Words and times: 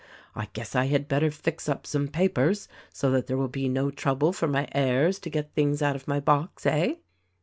I 0.35 0.49
guess 0.53 0.75
I 0.75 0.85
had 0.85 1.07
better 1.07 1.29
fix 1.29 1.69
up 1.69 1.85
some 1.85 2.07
papers 2.07 2.67
so 2.91 3.11
that 3.11 3.27
there 3.27 3.37
will 3.37 3.47
be 3.47 3.69
no 3.69 3.91
trouble 3.91 4.33
for 4.33 4.47
my 4.47 4.67
heirs 4.73 5.19
to 5.19 5.29
get 5.29 5.53
things 5.53 5.83
out 5.83 5.95
of 5.95 6.07
my 6.07 6.19
box, 6.19 6.65
Eh?" 6.65 6.95